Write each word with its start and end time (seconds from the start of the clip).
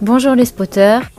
Bonjour 0.00 0.36
les 0.36 0.44
spotters. 0.44 1.10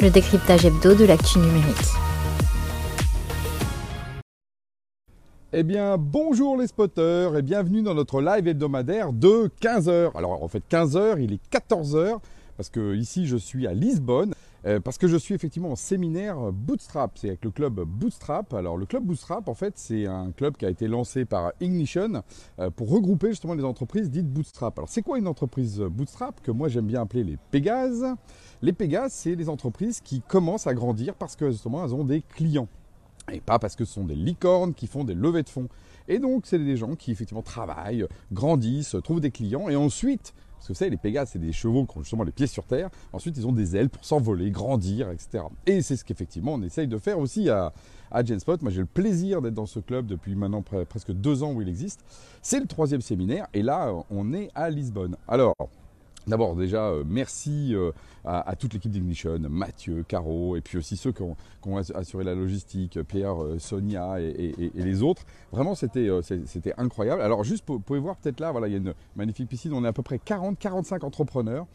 Le 0.00 0.08
décryptage 0.08 0.64
hebdo 0.64 0.94
de 0.94 1.04
l'actu 1.04 1.38
numérique. 1.38 1.76
Eh 5.52 5.64
bien, 5.64 5.98
bonjour 5.98 6.56
les 6.56 6.66
spotters 6.66 7.36
et 7.36 7.42
bienvenue 7.42 7.82
dans 7.82 7.92
notre 7.92 8.22
live 8.22 8.48
hebdomadaire 8.48 9.12
de 9.12 9.50
15h. 9.60 10.16
Alors 10.16 10.42
en 10.42 10.48
fait 10.48 10.62
15h, 10.70 11.22
il 11.22 11.34
est 11.34 11.42
14h 11.52 12.18
parce 12.56 12.70
que 12.70 12.94
ici 12.94 13.26
je 13.26 13.36
suis 13.36 13.66
à 13.66 13.74
Lisbonne 13.74 14.32
parce 14.84 14.98
que 14.98 15.08
je 15.08 15.16
suis 15.16 15.34
effectivement 15.34 15.70
en 15.70 15.76
séminaire 15.76 16.52
Bootstrap, 16.52 17.12
c'est 17.16 17.28
avec 17.28 17.44
le 17.44 17.50
club 17.50 17.80
Bootstrap. 17.80 18.52
Alors 18.54 18.76
le 18.76 18.86
club 18.86 19.04
Bootstrap, 19.04 19.48
en 19.48 19.54
fait, 19.54 19.74
c'est 19.76 20.06
un 20.06 20.32
club 20.32 20.56
qui 20.56 20.66
a 20.66 20.70
été 20.70 20.88
lancé 20.88 21.24
par 21.24 21.52
Ignition 21.60 22.22
euh, 22.58 22.70
pour 22.70 22.90
regrouper 22.90 23.28
justement 23.28 23.54
les 23.54 23.64
entreprises 23.64 24.10
dites 24.10 24.28
Bootstrap. 24.28 24.78
Alors 24.78 24.88
c'est 24.88 25.02
quoi 25.02 25.18
une 25.18 25.28
entreprise 25.28 25.80
Bootstrap 25.80 26.40
que 26.42 26.50
moi 26.50 26.68
j'aime 26.68 26.86
bien 26.86 27.02
appeler 27.02 27.24
les 27.24 27.38
Pégases 27.50 28.06
Les 28.62 28.72
Pégases, 28.72 29.12
c'est 29.12 29.34
les 29.34 29.48
entreprises 29.48 30.00
qui 30.00 30.20
commencent 30.20 30.66
à 30.66 30.74
grandir 30.74 31.14
parce 31.14 31.36
que 31.36 31.50
justement 31.50 31.84
elles 31.84 31.94
ont 31.94 32.04
des 32.04 32.22
clients 32.22 32.68
et 33.32 33.40
pas 33.40 33.58
parce 33.58 33.76
que 33.76 33.84
ce 33.84 33.94
sont 33.94 34.04
des 34.04 34.14
licornes 34.14 34.74
qui 34.74 34.86
font 34.86 35.04
des 35.04 35.14
levées 35.14 35.42
de 35.42 35.48
fonds. 35.48 35.68
Et 36.08 36.18
donc, 36.18 36.46
c'est 36.46 36.58
des 36.58 36.76
gens 36.76 36.96
qui 36.96 37.12
effectivement 37.12 37.42
travaillent, 37.42 38.06
grandissent, 38.32 38.96
trouvent 39.04 39.20
des 39.20 39.30
clients 39.30 39.68
et 39.68 39.76
ensuite 39.76 40.34
parce 40.60 40.68
que 40.68 40.72
vous 40.74 40.78
savez, 40.78 40.90
les 40.90 40.98
Pégases, 40.98 41.30
c'est 41.32 41.38
des 41.38 41.52
chevaux 41.52 41.86
qui 41.86 41.96
ont 41.96 42.02
justement 42.02 42.22
les 42.22 42.32
pieds 42.32 42.46
sur 42.46 42.64
terre. 42.64 42.90
Ensuite, 43.14 43.34
ils 43.38 43.46
ont 43.46 43.52
des 43.52 43.76
ailes 43.76 43.88
pour 43.88 44.04
s'envoler, 44.04 44.50
grandir, 44.50 45.10
etc. 45.10 45.44
Et 45.64 45.80
c'est 45.80 45.96
ce 45.96 46.04
qu'effectivement 46.04 46.52
on 46.52 46.62
essaye 46.62 46.86
de 46.86 46.98
faire 46.98 47.18
aussi 47.18 47.48
à, 47.48 47.72
à 48.10 48.22
Genspot. 48.22 48.60
Moi, 48.60 48.70
j'ai 48.70 48.80
le 48.80 48.86
plaisir 48.86 49.40
d'être 49.40 49.54
dans 49.54 49.64
ce 49.64 49.80
club 49.80 50.04
depuis 50.04 50.34
maintenant 50.34 50.62
presque 50.62 51.12
deux 51.12 51.42
ans 51.42 51.54
où 51.54 51.62
il 51.62 51.68
existe. 51.70 52.04
C'est 52.42 52.60
le 52.60 52.66
troisième 52.66 53.00
séminaire 53.00 53.46
et 53.54 53.62
là, 53.62 53.90
on 54.10 54.34
est 54.34 54.50
à 54.54 54.68
Lisbonne. 54.68 55.16
Alors, 55.26 55.54
D'abord, 56.26 56.54
déjà, 56.54 56.88
euh, 56.88 57.02
merci 57.06 57.74
euh, 57.74 57.92
à, 58.24 58.54
toute 58.54 58.74
l'équipe 58.74 58.90
d'Ignition, 58.90 59.38
Mathieu, 59.48 60.04
Caro, 60.06 60.56
et 60.56 60.60
puis 60.60 60.76
aussi 60.76 60.96
ceux 60.96 61.12
qui 61.12 61.22
ont, 61.22 61.36
assuré 61.94 62.24
la 62.24 62.34
logistique, 62.34 63.02
Pierre, 63.04 63.42
euh, 63.42 63.58
Sonia 63.58 64.20
et, 64.20 64.70
les 64.74 65.02
autres. 65.02 65.24
Vraiment, 65.50 65.74
c'était 65.74 66.10
incroyable. 66.76 67.22
Alors, 67.22 67.42
juste, 67.42 67.64
vous 67.66 67.80
pouvez 67.80 67.98
voir 67.98 68.16
peut-être 68.16 68.40
là, 68.40 68.52
voilà, 68.52 68.68
il 68.68 68.72
y 68.72 68.74
a 68.74 68.78
une 68.78 68.94
magnifique 69.16 69.48
piscine. 69.48 69.72
On 69.72 69.84
est 69.84 69.88
à 69.88 69.92
peu 69.92 70.02
près 70.02 70.16
40-45 70.18 71.04
entrepreneurs. 71.04 71.66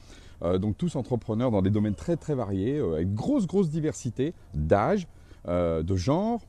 donc 0.59 0.78
tous 0.78 0.96
entrepreneurs 0.96 1.50
dans 1.50 1.62
des 1.62 1.72
domaines 1.72 1.96
très 1.96 2.18
très 2.18 2.36
variés, 2.36 2.80
avec 2.80 3.14
grosse 3.14 3.48
grosse 3.48 3.70
diversité 3.70 4.34
d'âge, 4.54 5.08
de 5.48 5.96
genre, 5.96 6.42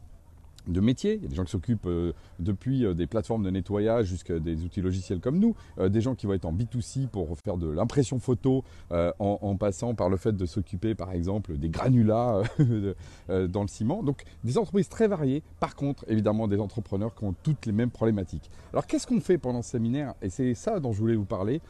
de 0.67 0.81
métiers. 0.81 1.14
Il 1.14 1.22
y 1.22 1.27
a 1.27 1.28
des 1.28 1.34
gens 1.34 1.45
qui 1.45 1.50
s'occupent 1.50 1.86
euh, 1.86 2.12
depuis 2.39 2.84
euh, 2.84 2.95
des 2.95 3.06
plateformes 3.06 3.42
de 3.42 3.50
nettoyage 3.50 4.06
jusqu'à 4.06 4.39
des 4.39 4.64
outils 4.64 4.81
logiciels 4.81 5.20
comme 5.20 5.39
nous, 5.39 5.55
euh, 5.78 5.89
des 5.89 6.00
gens 6.00 6.14
qui 6.14 6.27
vont 6.27 6.33
être 6.33 6.45
en 6.45 6.53
B2C 6.53 7.09
pour 7.09 7.36
faire 7.39 7.56
de 7.56 7.69
l'impression 7.69 8.19
photo 8.19 8.64
en, 8.91 9.56
passant 9.56 9.94
par 9.94 10.09
le 10.09 10.17
fait 10.17 10.33
de 10.33 10.47
s'occuper 10.47 10.94
par 10.94 11.12
exemple 11.12 11.56
des 11.56 11.69
granulats 11.69 12.42
dans 13.28 13.62
le 13.62 13.69
ciment. 13.69 14.03
Donc 14.03 14.25
des 14.44 14.59
entreprises 14.59 14.89
très 14.89 15.09
variées, 15.09 15.42
par 15.61 15.77
contre 15.77 16.05
évidemment 16.09 16.48
des 16.48 16.61
entrepreneurs 16.61 17.14
qui 17.14 17.25
ont 17.25 17.34
toutes 17.42 17.67
les 17.67 17.72
mêmes 17.72 17.91
problématiques. 17.91 18.50
Alors 18.72 18.87
qu'est-ce 18.87 19.06
qu'on 19.06 19.20
fait 19.20 19.39
pendant 19.39 19.62
ce 19.62 19.70
séminaire? 19.70 20.14
Et 20.22 20.31
c'est 20.31 20.55
ça 20.55 20.81
dont 20.81 20.92
je 20.92 20.98
voulais 20.98 21.17
vous 21.17 21.25
parler. 21.25 21.61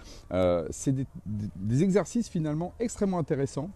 c'est 0.70 0.94
des 1.24 1.82
exercices 1.82 2.28
finalement 2.28 2.72
extrêmement 2.80 3.18
intéressants 3.18 3.70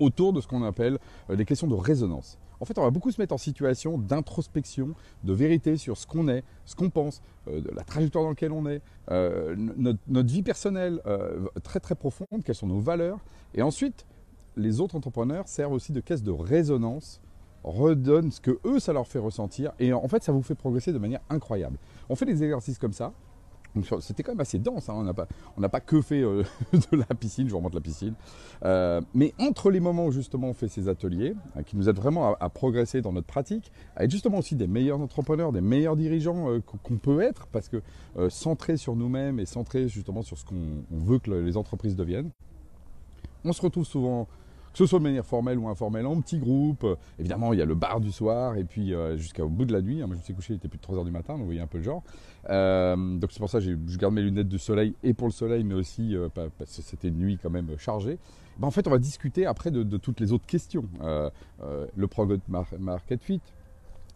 autour 0.00 0.32
de 0.32 0.40
ce 0.40 0.46
qu'on 0.46 0.62
appelle 0.62 0.98
des 1.28 1.44
questions 1.44 1.66
de 1.66 1.74
résonance. 1.74 2.38
En 2.60 2.64
fait, 2.64 2.78
on 2.78 2.82
va 2.82 2.90
beaucoup 2.90 3.10
se 3.10 3.20
mettre 3.20 3.34
en 3.34 3.38
situation 3.38 3.98
d'introspection, 3.98 4.94
de 5.24 5.32
vérité 5.32 5.76
sur 5.76 5.96
ce 5.96 6.06
qu'on 6.06 6.28
est, 6.28 6.44
ce 6.64 6.74
qu'on 6.74 6.90
pense, 6.90 7.22
euh, 7.48 7.62
la 7.74 7.84
trajectoire 7.84 8.24
dans 8.24 8.30
laquelle 8.30 8.52
on 8.52 8.66
est, 8.66 8.82
euh, 9.10 9.54
notre, 9.56 10.30
vie 10.30 10.42
personnelle 10.42 11.00
euh, 11.06 11.46
très 11.62 11.80
très 11.80 11.94
profonde, 11.94 12.42
quelles 12.44 12.54
sont 12.54 12.66
nos 12.66 12.80
valeurs. 12.80 13.18
Et 13.54 13.62
ensuite, 13.62 14.06
les 14.56 14.80
autres 14.80 14.96
entrepreneurs 14.96 15.46
servent 15.46 15.72
aussi 15.72 15.92
de 15.92 16.00
caisse 16.00 16.22
de 16.22 16.32
résonance, 16.32 17.20
redonnent 17.62 18.32
ce 18.32 18.40
que 18.40 18.58
eux, 18.64 18.80
ça 18.80 18.92
leur 18.92 19.06
fait 19.06 19.18
ressentir. 19.18 19.72
Et 19.78 19.92
en 19.92 20.08
fait, 20.08 20.22
ça 20.22 20.32
vous 20.32 20.42
fait 20.42 20.54
progresser 20.54 20.92
de 20.92 20.98
manière 20.98 21.20
incroyable. 21.30 21.78
On 22.08 22.16
fait 22.16 22.26
des 22.26 22.42
exercices 22.42 22.78
comme 22.78 22.92
ça. 22.92 23.12
C'était 24.00 24.22
quand 24.22 24.32
même 24.32 24.40
assez 24.40 24.58
dense, 24.58 24.88
hein. 24.88 24.94
on 25.56 25.60
n'a 25.60 25.68
pas, 25.68 25.80
que 25.80 26.00
fait 26.00 26.22
euh, 26.22 26.42
de 26.72 26.96
la 26.96 27.14
piscine, 27.14 27.48
je 27.48 27.54
remonte 27.54 27.74
la 27.74 27.80
piscine. 27.80 28.14
Euh, 28.64 29.00
mais 29.14 29.34
entre 29.38 29.70
les 29.70 29.80
moments 29.80 30.06
où 30.06 30.12
justement 30.12 30.48
on 30.48 30.54
fait 30.54 30.68
ces 30.68 30.88
ateliers, 30.88 31.34
euh, 31.56 31.62
qui 31.62 31.76
nous 31.76 31.88
aident 31.88 31.96
vraiment 31.96 32.34
à, 32.34 32.48
progresser 32.48 33.02
dans 33.02 33.12
notre 33.12 33.26
pratique, 33.26 33.70
à 33.96 34.04
être 34.04 34.10
justement 34.10 34.38
aussi 34.38 34.56
des 34.56 34.66
meilleurs 34.66 35.00
entrepreneurs, 35.00 35.52
des 35.52 35.60
meilleurs 35.60 35.96
dirigeants 35.96 36.60
qu'on 36.82 36.96
peut 36.96 37.20
être, 37.20 37.46
parce 37.48 37.68
que 37.68 37.82
centré 38.28 38.76
sur 38.76 38.96
nous-mêmes 38.96 39.38
et 39.38 39.46
centré 39.46 39.88
justement 39.88 40.22
sur 40.22 40.38
ce 40.38 40.44
qu'on 40.44 40.82
veut 40.90 41.18
que 41.18 41.30
les 41.30 41.56
entreprises 41.56 41.94
deviennent, 41.94 42.30
on 43.44 43.52
se 43.52 43.62
retrouve 43.62 43.84
souvent 43.84 44.26
que 44.72 44.78
ce 44.78 44.86
soit 44.86 44.98
de 44.98 45.04
manière 45.04 45.24
formelle 45.24 45.58
ou 45.58 45.68
informelle, 45.68 46.06
en 46.06 46.20
petit 46.20 46.38
groupe. 46.38 46.86
Évidemment, 47.18 47.52
il 47.52 47.58
y 47.58 47.62
a 47.62 47.64
le 47.64 47.74
bar 47.74 48.00
du 48.00 48.12
soir 48.12 48.56
et 48.56 48.64
puis 48.64 48.94
euh, 48.94 49.16
jusqu'au 49.16 49.48
bout 49.48 49.64
de 49.64 49.72
la 49.72 49.82
nuit. 49.82 49.98
Moi, 49.98 50.08
je 50.10 50.14
me 50.14 50.22
suis 50.22 50.34
couché, 50.34 50.54
il 50.54 50.56
était 50.56 50.68
plus 50.68 50.78
de 50.78 50.82
3 50.82 50.98
heures 50.98 51.04
du 51.04 51.10
matin, 51.10 51.34
donc 51.34 51.40
vous 51.40 51.46
voyez 51.46 51.60
un 51.60 51.66
peu 51.66 51.78
le 51.78 51.84
genre. 51.84 52.02
Euh, 52.50 52.96
donc 52.96 53.30
c'est 53.32 53.40
pour 53.40 53.50
ça 53.50 53.58
que 53.58 53.64
je 53.64 53.98
garde 53.98 54.14
mes 54.14 54.22
lunettes 54.22 54.48
de 54.48 54.58
soleil 54.58 54.94
et 55.02 55.14
pour 55.14 55.26
le 55.26 55.32
soleil, 55.32 55.64
mais 55.64 55.74
aussi 55.74 56.16
euh, 56.16 56.28
parce 56.34 56.76
que 56.76 56.82
c'était 56.82 57.08
une 57.08 57.18
nuit 57.18 57.38
quand 57.42 57.50
même 57.50 57.68
chargée. 57.78 58.18
Ben, 58.58 58.66
en 58.66 58.70
fait, 58.70 58.86
on 58.88 58.90
va 58.90 58.98
discuter 58.98 59.46
après 59.46 59.70
de, 59.70 59.96
toutes 59.96 60.20
les 60.20 60.32
autres 60.32 60.46
questions. 60.46 60.84
le 61.00 62.06
Product 62.06 62.42
Market 62.48 63.22
Fit, 63.22 63.40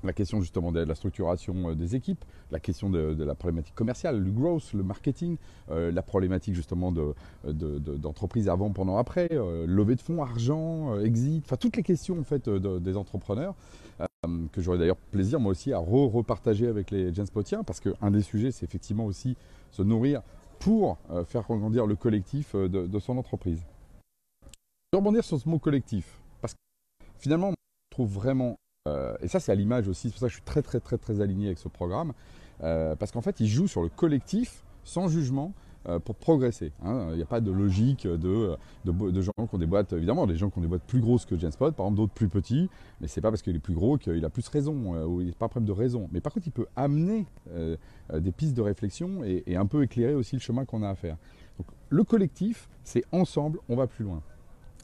la 0.05 0.13
question 0.13 0.41
justement 0.41 0.73
de 0.73 0.81
la 0.81 0.95
structuration 0.95 1.71
euh, 1.71 1.75
des 1.75 1.95
équipes, 1.97 2.25
la 2.51 2.61
question 2.61 2.91
de, 2.91 3.23
la 3.23 3.35
problématique 3.35 3.75
commerciale, 3.75 4.19
le 4.19 4.31
growth, 4.31 4.73
le 4.73 4.83
marketing, 4.83 5.37
euh, 5.71 5.93
la 5.93 6.03
problématique 6.03 6.55
justement 6.55 6.93
d'entreprise 7.45 8.49
avant, 8.49 8.71
pendant, 8.71 8.97
après, 8.97 9.29
euh, 9.33 9.67
levée 9.67 9.95
de 9.95 10.01
fonds, 10.01 10.23
argent, 10.23 10.99
exit, 11.01 11.43
enfin 11.45 11.57
toutes 11.57 11.77
les 11.77 11.83
questions 11.83 12.19
en 12.19 12.25
fait 12.25 12.49
des 12.49 12.97
entrepreneurs 12.97 13.55
que 14.53 14.61
j'aurais 14.61 14.79
d'ailleurs 14.79 14.97
plaisir 14.97 15.41
moi 15.41 15.51
aussi 15.51 15.73
à 15.73 15.79
repartager 15.79 16.69
avec 16.69 16.91
les 16.91 17.13
Spotiens 17.25 17.65
parce 17.65 17.81
qu'un 17.81 18.11
des 18.11 18.23
sujets 18.23 18.53
c'est 18.53 18.65
effectivement 18.65 19.05
aussi 19.05 19.37
se 19.73 19.83
nourrir 19.83 20.23
pour 20.61 20.99
faire 21.27 21.43
grandir 21.43 21.87
le 21.87 21.97
collectif 21.97 22.55
de, 22.55 22.99
son 23.01 23.19
entreprise. 23.19 23.65
Je 24.43 24.49
vais 24.93 24.99
rebondir 24.99 25.25
sur 25.25 25.41
ce 25.41 25.49
mot 25.49 25.59
collectif 25.59 26.21
parce 26.41 26.55
que 26.55 26.59
finalement 27.19 27.49
on 27.49 27.55
trouve 27.91 28.13
vraiment 28.13 28.57
euh, 28.89 29.15
et 29.21 29.29
ça, 29.29 29.41
c'est 29.41 29.53
à 29.53 29.55
l'image 29.55 29.89
aussi. 29.89 30.09
C'est 30.09 30.15
pour 30.15 30.21
ça 30.21 30.27
que 30.27 30.31
je 30.31 30.37
suis 30.37 30.45
très, 30.45 30.63
très, 30.63 30.81
très, 30.81 30.99
très 30.99 31.21
aligné 31.21 31.47
avec 31.47 31.59
ce 31.59 31.69
programme. 31.69 32.13
Euh, 32.63 32.97
parce 32.97 33.13
qu'en 33.13 33.23
fait, 33.23 33.41
il 33.41 33.47
joue 33.47 33.67
sur 33.67 33.83
le 33.83 33.89
collectif, 33.89 34.65
sans 34.85 35.09
jugement, 35.09 35.53
euh, 35.89 35.99
pour 35.99 36.15
progresser. 36.15 36.73
Hein. 36.85 37.09
Il 37.11 37.17
n'y 37.17 37.23
a 37.23 37.27
pas 37.27 37.41
de 37.41 37.51
logique 37.51 38.07
de, 38.07 38.57
gens 38.85 39.33
qui 39.33 39.55
ont 39.55 39.59
des 39.59 39.67
boîtes, 39.67 39.93
évidemment, 39.93 40.27
des 40.27 40.37
gens 40.37 40.51
qui 40.51 40.59
ont 40.59 40.63
des 40.63 40.69
boîtes 40.69 40.85
plus 40.87 41.01
grosses 41.01 41.27
que 41.27 41.37
Genspot, 41.37 41.73
par 41.73 41.87
exemple, 41.87 41.97
d'autres 41.97 42.13
plus 42.13 42.29
petits. 42.29 42.69
Mais 43.01 43.09
c'est 43.09 43.21
pas 43.21 43.31
parce 43.31 43.43
qu'il 43.43 43.55
est 43.57 43.61
plus 43.61 43.75
gros 43.75 43.99
qu'il 43.99 44.25
a 44.25 44.31
plus 44.31 44.47
raison, 44.49 45.05
ou 45.07 45.21
il 45.21 45.31
a 45.31 45.33
pas 45.33 45.47
un 45.47 45.49
problème 45.49 45.67
de 45.67 45.73
raison. 45.73 46.09
Mais 46.13 46.21
par 46.21 46.33
contre, 46.33 46.47
il 46.47 46.53
peut 46.53 46.67
amener 46.77 47.27
des 48.13 48.33
pistes 48.33 48.55
de 48.55 48.63
réflexion 48.63 49.25
et, 49.25 49.43
et, 49.47 49.57
un 49.57 49.67
peu 49.67 49.83
éclairer 49.83 50.15
aussi 50.15 50.37
le 50.37 50.41
chemin 50.41 50.65
qu'on 50.65 50.83
a 50.83 50.89
à 50.89 50.95
faire. 50.95 51.17
Donc, 51.59 51.67
le 51.89 52.05
collectif, 52.05 52.69
c'est 52.85 53.05
ensemble, 53.11 53.59
on 53.69 53.75
va 53.75 53.89
plus 53.89 54.05
loin. 54.05 54.23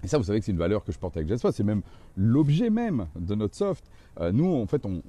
Et 0.04 0.08
ça, 0.08 0.18
vous 0.18 0.24
savez 0.24 0.38
que 0.38 0.44
c'est 0.44 0.52
une 0.52 0.58
valeur 0.58 0.84
que 0.84 0.92
je 0.92 0.98
porte 0.98 1.16
avec 1.16 1.28
Jasper, 1.28 1.50
c'est 1.52 1.64
même 1.64 1.82
l'objet 2.16 2.70
même 2.70 3.06
de 3.18 3.34
notre 3.34 3.56
soft. 3.56 3.84
Euh, 4.20 4.32
nous, 4.32 4.54
en 4.54 4.66
fait, 4.66 4.84
on, 4.86 5.00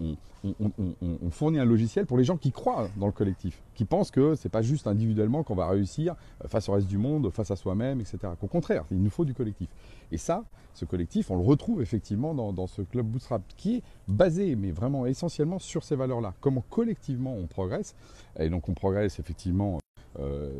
fournit 1.32 1.60
un 1.60 1.66
logiciel 1.66 2.06
pour 2.06 2.18
les 2.18 2.24
gens 2.24 2.38
qui 2.38 2.52
croient 2.52 2.88
dans 2.98 3.06
le 3.06 3.12
collectif, 3.12 3.62
qui 3.76 3.86
pensent 3.86 4.12
que 4.12 4.36
c'est 4.36 4.50
pas 4.50 4.62
juste 4.62 4.88
individuellement 4.88 5.44
qu'on 5.44 5.56
va 5.56 5.68
réussir 5.68 6.16
euh, 6.44 6.48
face 6.48 6.70
au 6.70 6.74
reste 6.74 6.88
du 6.88 6.98
monde, 6.98 7.30
face 7.32 7.52
à 7.52 7.56
soi-même, 7.56 8.00
etc. 8.00 8.18
Qu'au 8.40 8.48
contraire, 8.48 8.84
il 8.92 9.02
nous 9.02 9.10
faut 9.10 9.26
du 9.26 9.34
collectif. 9.34 9.70
Et 10.12 10.18
ça, 10.18 10.44
ce 10.74 10.86
collectif, 10.86 11.30
on 11.30 11.36
le 11.36 11.44
retrouve 11.44 11.82
effectivement 11.82 12.34
dans, 12.34 12.54
dans 12.54 12.68
ce 12.68 12.82
club 12.82 13.06
Bootstrap, 13.06 13.42
qui 13.58 13.78
est 13.78 13.84
basé, 14.08 14.56
mais 14.56 14.72
vraiment 14.72 15.06
essentiellement 15.06 15.60
sur 15.60 15.84
ces 15.84 15.96
valeurs-là. 15.96 16.34
Comment 16.40 16.64
collectivement 16.70 17.36
on 17.36 17.48
progresse. 17.48 17.96
Et 18.40 18.50
donc 18.50 18.70
on 18.70 18.74
progresse 18.74 19.20
effectivement 19.20 19.80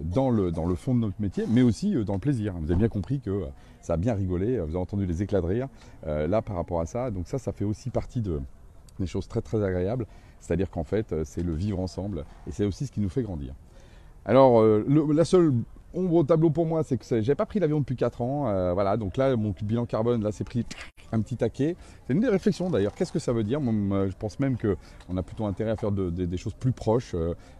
dans, 0.04 0.30
le, 0.30 0.52
dans 0.52 0.66
le 0.66 0.76
fond 0.76 0.94
de 0.94 1.00
notre 1.00 1.20
métier, 1.20 1.46
mais 1.50 1.62
aussi 1.62 1.96
euh, 1.96 2.04
dans 2.04 2.14
le 2.14 2.20
plaisir. 2.20 2.54
Vous 2.60 2.72
avez 2.72 2.80
bien 2.80 2.88
compris 2.88 3.20
que 3.20 3.30
euh, 3.30 3.46
ça 3.82 3.94
a 3.94 3.98
bien 3.98 4.14
rigolé, 4.14 4.60
vous 4.60 4.70
avez 4.70 4.78
entendu 4.78 5.06
les 5.06 5.24
éclats 5.24 5.42
de 5.42 5.46
rire 5.46 5.68
là 6.06 6.42
par 6.42 6.56
rapport 6.56 6.82
à 6.82 6.86
ça. 6.86 7.12
Donc 7.12 7.28
ça, 7.28 7.38
ça 7.38 7.52
fait 7.52 7.66
aussi 7.66 7.90
partie 7.90 8.22
de, 8.22 8.40
des 9.00 9.08
choses 9.08 9.28
très 9.28 9.42
très 9.42 9.64
agréables. 9.64 10.06
C'est-à-dire 10.40 10.70
qu'en 10.70 10.84
fait, 10.84 11.14
c'est 11.26 11.44
le 11.44 11.54
vivre 11.54 11.80
ensemble 11.80 12.26
et 12.48 12.52
c'est 12.52 12.66
aussi 12.66 12.88
ce 12.88 12.92
qui 12.92 13.02
nous 13.02 13.10
fait 13.10 13.24
grandir. 13.24 13.54
Alors, 14.26 14.62
la 14.64 15.26
seule 15.26 15.54
ombre 15.94 16.16
au 16.16 16.24
tableau 16.24 16.50
pour 16.50 16.66
moi, 16.66 16.84
c'est 16.84 16.98
que 16.98 17.22
j'ai 17.22 17.36
pas 17.36 17.46
pris 17.46 17.60
l'avion 17.60 17.80
depuis 17.80 17.96
4 17.96 18.22
ans. 18.22 18.74
voilà, 18.74 18.96
donc 18.96 19.18
là, 19.18 19.36
mon 19.36 19.54
bilan 19.62 19.86
carbone, 19.86 20.24
là, 20.24 20.32
c'est 20.32 20.44
pris 20.44 20.66
un 21.12 21.22
petit 21.22 21.38
taquet. 21.38 21.76
C'est 22.06 22.14
une 22.14 22.20
des 22.20 22.30
réflexions 22.30 22.70
d'ailleurs. 22.70 22.94
Qu'est-ce 22.94 23.12
que 23.12 23.20
ça 23.20 23.34
veut 23.34 23.44
dire? 23.44 23.62
Moi, 23.62 24.08
Je 24.08 24.16
pense 24.18 24.40
même 24.40 24.58
qu'on 24.58 25.18
a 25.18 25.24
plutôt 25.24 25.46
intérêt 25.46 25.72
à 25.72 25.76
faire 25.76 25.92
des 25.92 26.38
choses 26.38 26.54
plus 26.54 26.72
proches. 26.72 27.16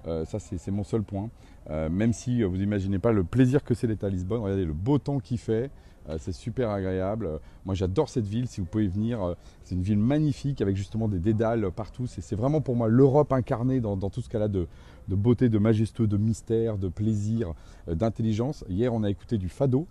ça, 0.06 0.40
c'est 0.40 0.72
mon 0.72 0.84
seul 0.84 1.04
point. 1.04 1.30
même 1.70 2.14
si 2.14 2.44
vous 2.44 2.58
n'imaginez 2.58 3.00
pas 3.00 3.12
le 3.12 3.24
plaisir 3.24 3.64
que 3.64 3.74
c'est 3.74 3.88
d'être 3.88 4.04
à 4.04 4.10
Lisbonne. 4.10 4.42
Regardez 4.42 4.66
le 4.66 4.74
beau 4.74 4.98
temps 4.98 5.20
qu'il 5.20 5.38
fait. 5.38 5.70
Euh, 6.10 6.18
c'est 6.20 6.32
super 6.32 6.70
agréable. 6.70 7.40
Moi 7.66 7.76
j'adore 7.76 8.10
cette 8.10 8.26
ville, 8.26 8.48
si 8.48 8.62
vous 8.62 8.68
pouvez 8.68 8.88
venir. 8.88 9.22
Euh, 9.22 9.34
c'est 9.64 9.76
une 9.76 9.82
ville 9.82 9.98
magnifique 9.98 10.62
avec 10.62 10.76
justement 10.76 11.08
des 11.08 11.20
dédales 11.20 11.72
partout. 11.72 12.08
C'est 12.08 12.36
vraiment 12.36 12.62
pour 12.62 12.76
moi 12.76 12.88
l'Europe 12.88 13.32
incarnée 13.34 13.80
dans, 13.80 13.98
tout 13.98 14.22
ce 14.22 14.30
qu'elle 14.30 14.42
a 14.42 14.48
de, 14.48 14.68
beauté, 15.08 15.50
de 15.50 15.58
majestueux, 15.58 16.08
de 16.08 16.18
mystère, 16.18 16.78
de 16.78 16.88
plaisir, 16.88 17.54
euh, 17.88 17.96
d'intelligence. 17.96 18.64
Hier 18.70 18.94
on 18.94 19.04
a 19.04 19.10
écouté 19.10 19.38
du 19.38 19.50
fado 19.50 19.88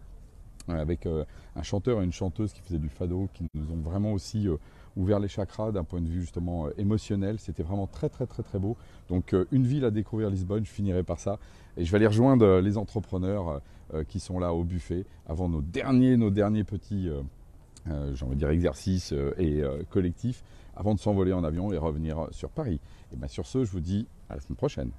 avec 0.69 1.07
un 1.07 1.63
chanteur 1.63 2.01
et 2.01 2.05
une 2.05 2.13
chanteuse 2.13 2.53
qui 2.53 2.61
faisaient 2.61 2.79
du 2.79 2.89
fado, 2.89 3.29
qui 3.35 3.47
nous 3.55 3.73
ont 3.73 3.81
vraiment 3.81 4.13
aussi 4.13 4.47
ouvert 4.97 5.19
les 5.19 5.29
chakras 5.29 5.73
d'un 5.73 5.85
point 5.85 6.01
de 6.01 6.09
vue 6.09 6.21
justement 6.21 6.69
émotionnel. 6.77 7.39
C'était 7.39 7.63
vraiment 7.63 7.87
très 7.87 8.09
très 8.09 8.27
très 8.27 8.43
très 8.43 8.59
beau. 8.59 8.77
Donc 9.09 9.35
une 9.53 9.67
ville 9.67 9.85
à 9.85 9.91
découvrir 9.91 10.31
Lisbonne, 10.31 10.65
je 10.65 10.71
finirai 10.71 11.03
par 11.03 11.21
ça. 11.21 11.39
Et 11.77 11.85
je 11.85 11.93
vais 11.93 11.97
aller 11.97 12.07
rejoindre 12.07 12.59
les 12.59 12.77
entrepreneurs 12.77 13.61
euh, 13.95 14.05
qui 14.05 14.21
sont 14.21 14.39
là 14.39 14.53
au 14.53 14.65
buffet 14.65 15.07
avant 15.27 15.49
nos 15.49 15.63
derniers, 15.63 16.19
nos 16.19 16.29
derniers 16.29 16.65
petits, 16.65 17.09
euh, 17.09 17.23
euh, 17.89 18.35
dire, 18.35 18.51
exercices 18.51 19.15
et 19.39 19.63
collectifs 19.89 20.45
avant 20.77 20.95
de 20.95 21.01
s'envoler 21.01 21.33
en 21.33 21.43
avion 21.43 21.73
et 21.73 21.79
revenir 21.79 22.29
sur 22.31 22.51
Paris. 22.51 22.81
Et 23.13 23.17
bien 23.17 23.29
sur 23.29 23.47
ce, 23.47 23.65
je 23.65 23.71
vous 23.71 23.81
dis 23.81 24.07
à 24.29 24.35
la 24.35 24.41
semaine 24.43 24.57
prochaine. 24.57 24.91